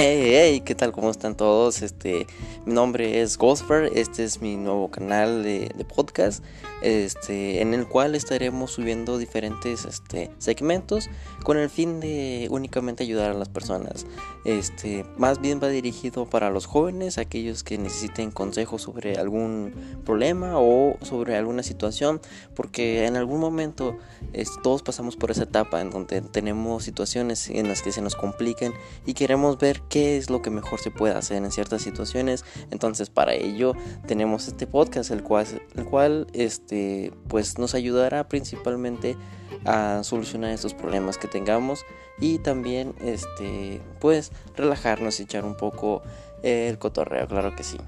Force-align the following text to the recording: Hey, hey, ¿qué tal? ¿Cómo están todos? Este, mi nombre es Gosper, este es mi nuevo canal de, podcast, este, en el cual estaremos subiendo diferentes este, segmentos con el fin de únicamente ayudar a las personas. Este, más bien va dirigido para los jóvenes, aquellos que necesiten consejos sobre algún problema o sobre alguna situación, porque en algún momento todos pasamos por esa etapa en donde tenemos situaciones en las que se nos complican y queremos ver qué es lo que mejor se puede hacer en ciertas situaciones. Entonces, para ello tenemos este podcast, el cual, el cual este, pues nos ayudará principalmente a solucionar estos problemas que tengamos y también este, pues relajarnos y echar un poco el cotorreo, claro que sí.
Hey, 0.00 0.30
hey, 0.32 0.60
¿qué 0.60 0.76
tal? 0.76 0.92
¿Cómo 0.92 1.10
están 1.10 1.36
todos? 1.36 1.82
Este, 1.82 2.28
mi 2.64 2.72
nombre 2.72 3.20
es 3.20 3.36
Gosper, 3.36 3.90
este 3.96 4.22
es 4.22 4.40
mi 4.40 4.54
nuevo 4.54 4.92
canal 4.92 5.42
de, 5.42 5.74
podcast, 5.92 6.44
este, 6.82 7.60
en 7.60 7.74
el 7.74 7.88
cual 7.88 8.14
estaremos 8.14 8.70
subiendo 8.70 9.18
diferentes 9.18 9.84
este, 9.84 10.30
segmentos 10.38 11.10
con 11.42 11.58
el 11.58 11.68
fin 11.68 11.98
de 11.98 12.46
únicamente 12.48 13.02
ayudar 13.02 13.32
a 13.32 13.34
las 13.34 13.48
personas. 13.48 14.06
Este, 14.44 15.04
más 15.16 15.40
bien 15.40 15.58
va 15.60 15.66
dirigido 15.66 16.30
para 16.30 16.50
los 16.50 16.66
jóvenes, 16.66 17.18
aquellos 17.18 17.64
que 17.64 17.76
necesiten 17.76 18.30
consejos 18.30 18.82
sobre 18.82 19.16
algún 19.16 19.72
problema 20.04 20.60
o 20.60 20.96
sobre 21.02 21.34
alguna 21.34 21.64
situación, 21.64 22.20
porque 22.54 23.04
en 23.04 23.16
algún 23.16 23.40
momento 23.40 23.96
todos 24.62 24.84
pasamos 24.84 25.16
por 25.16 25.32
esa 25.32 25.42
etapa 25.42 25.80
en 25.80 25.90
donde 25.90 26.20
tenemos 26.20 26.84
situaciones 26.84 27.50
en 27.50 27.66
las 27.66 27.82
que 27.82 27.90
se 27.90 28.00
nos 28.00 28.14
complican 28.14 28.72
y 29.04 29.14
queremos 29.14 29.58
ver 29.58 29.87
qué 29.88 30.16
es 30.16 30.30
lo 30.30 30.42
que 30.42 30.50
mejor 30.50 30.80
se 30.80 30.90
puede 30.90 31.14
hacer 31.14 31.38
en 31.38 31.50
ciertas 31.50 31.82
situaciones. 31.82 32.44
Entonces, 32.70 33.10
para 33.10 33.34
ello 33.34 33.74
tenemos 34.06 34.48
este 34.48 34.66
podcast, 34.66 35.10
el 35.10 35.22
cual, 35.22 35.46
el 35.74 35.84
cual 35.84 36.26
este, 36.32 37.12
pues 37.28 37.58
nos 37.58 37.74
ayudará 37.74 38.28
principalmente 38.28 39.16
a 39.64 40.02
solucionar 40.04 40.50
estos 40.50 40.74
problemas 40.74 41.18
que 41.18 41.28
tengamos 41.28 41.84
y 42.20 42.38
también 42.38 42.94
este, 43.00 43.80
pues 44.00 44.32
relajarnos 44.56 45.20
y 45.20 45.24
echar 45.24 45.44
un 45.44 45.56
poco 45.56 46.02
el 46.42 46.78
cotorreo, 46.78 47.26
claro 47.26 47.54
que 47.56 47.64
sí. 47.64 47.78